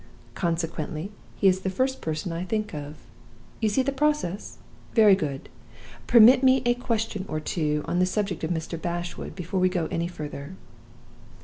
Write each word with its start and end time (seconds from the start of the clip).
Consequently, 0.33 1.11
he 1.35 1.47
is 1.47 1.59
the 1.59 1.69
first 1.69 2.01
person 2.01 2.31
I 2.33 2.43
think 2.43 2.73
of. 2.73 2.95
You 3.59 3.69
see 3.69 3.83
the 3.83 3.91
process? 3.91 4.57
Very 4.95 5.13
good. 5.13 5.47
Permit 6.07 6.41
me 6.41 6.63
a 6.65 6.73
question 6.73 7.23
or 7.27 7.39
two, 7.39 7.83
on 7.87 7.99
the 7.99 8.07
subject 8.07 8.43
of 8.43 8.49
Mr. 8.49 8.81
Bashwood, 8.81 9.35
before 9.35 9.59
we 9.59 9.69
go 9.69 9.83
on 9.83 9.91
any 9.91 10.07
further. 10.07 10.55